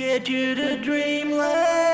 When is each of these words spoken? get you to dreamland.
get 0.00 0.30
you 0.30 0.54
to 0.54 0.78
dreamland. 0.78 1.89